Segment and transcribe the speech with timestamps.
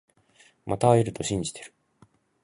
[0.65, 1.71] また会えると信じてる